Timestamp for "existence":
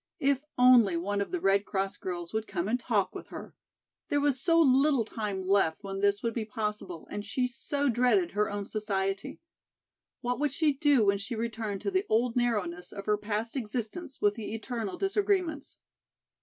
13.55-14.19